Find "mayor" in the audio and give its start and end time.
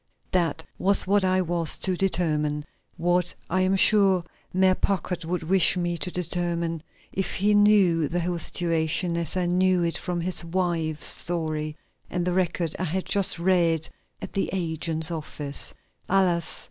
4.51-4.73